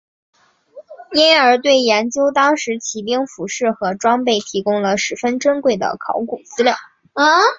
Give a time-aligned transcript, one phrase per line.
[1.13, 6.75] 因而对研究当时骑兵服饰和装备提供了十分珍贵的考古资料。